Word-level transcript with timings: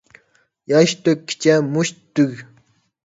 ياش 0.71 0.95
تۆككىچە 1.09 1.59
مۇشت 1.77 2.03
تۈگ. 2.21 2.35